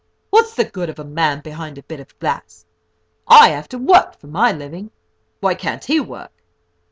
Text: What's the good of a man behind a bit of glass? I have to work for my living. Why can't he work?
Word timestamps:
What's 0.31 0.55
the 0.55 0.65
good 0.65 0.89
of 0.89 0.97
a 0.97 1.03
man 1.05 1.41
behind 1.41 1.77
a 1.77 1.83
bit 1.83 1.99
of 1.99 2.17
glass? 2.17 2.65
I 3.27 3.49
have 3.49 3.67
to 3.67 3.77
work 3.77 4.19
for 4.19 4.25
my 4.25 4.51
living. 4.51 4.89
Why 5.41 5.53
can't 5.53 5.83
he 5.85 5.99
work? 5.99 6.31